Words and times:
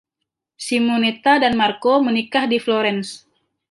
Simonetta 0.65 1.33
dan 1.43 1.53
Marco 1.61 1.93
menikah 2.07 2.45
di 2.51 2.57
Florence. 2.65 3.11